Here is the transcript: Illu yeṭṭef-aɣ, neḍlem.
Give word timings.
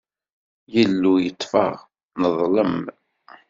Illu 0.81 1.13
yeṭṭef-aɣ, 1.19 1.75
neḍlem. 2.19 2.77